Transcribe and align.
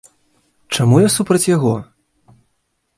Чаму 0.79 0.95
я 1.03 1.09
супраць 1.17 1.47
яго? 1.55 1.75